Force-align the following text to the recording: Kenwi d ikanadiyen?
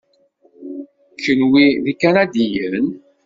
Kenwi 1.23 1.65
d 1.83 1.85
ikanadiyen? 1.91 2.85